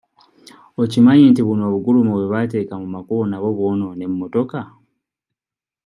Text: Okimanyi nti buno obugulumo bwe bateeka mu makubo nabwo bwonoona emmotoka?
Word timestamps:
Okimanyi 0.83 1.23
nti 1.27 1.41
buno 1.47 1.61
obugulumo 1.69 2.11
bwe 2.15 2.31
bateeka 2.33 2.73
mu 2.81 2.87
makubo 2.95 3.21
nabwo 3.25 3.49
bwonoona 3.57 4.03
emmotoka? 4.09 4.59